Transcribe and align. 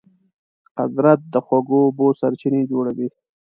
قدرت 0.77 1.19
د 1.33 1.35
خوږو 1.45 1.77
اوبو 1.85 2.07
سرچینې 2.19 2.61
جوړوي. 2.71 3.07